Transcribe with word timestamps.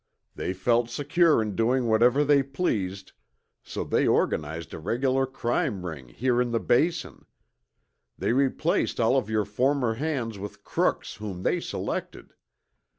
They 0.33 0.53
felt 0.53 0.89
secure 0.89 1.43
in 1.43 1.55
doing 1.55 1.85
whatever 1.85 2.23
they 2.23 2.41
pleased, 2.41 3.11
so 3.63 3.83
they 3.83 4.07
organized 4.07 4.73
a 4.73 4.79
regular 4.79 5.27
crime 5.27 5.85
ring 5.85 6.07
here 6.07 6.41
in 6.41 6.49
the 6.49 6.59
Basin. 6.59 7.25
They 8.17 8.33
replaced 8.33 8.99
all 8.99 9.15
of 9.15 9.29
your 9.29 9.45
former 9.45 9.93
hands 9.93 10.39
with 10.39 10.63
crooks 10.63 11.17
whom 11.17 11.43
they 11.43 11.59
selected. 11.59 12.33